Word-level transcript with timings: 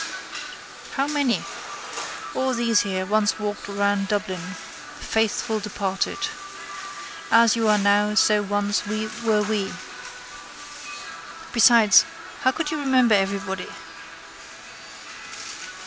How 0.95 1.05
many! 1.05 1.43
All 2.33 2.55
these 2.55 2.81
here 2.81 3.05
once 3.05 3.37
walked 3.37 3.67
round 3.67 4.07
Dublin. 4.07 4.55
Faithful 4.99 5.59
departed. 5.59 6.17
As 7.29 7.55
you 7.55 7.67
are 7.67 7.77
now 7.77 8.15
so 8.15 8.41
once 8.41 8.83
were 8.87 9.43
we. 9.43 9.71
Besides 11.53 12.03
how 12.41 12.49
could 12.51 12.71
you 12.71 12.79
remember 12.79 13.13
everybody? 13.13 13.67